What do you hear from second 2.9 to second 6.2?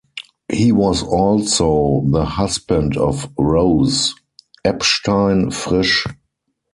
of Rose Epstein Frisch.